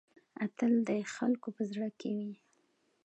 اتل 0.45 0.73
د 0.87 0.89
خلکو 1.15 1.47
په 1.55 1.61
زړه 1.71 1.87
کې 1.99 2.09
وي 2.17 2.33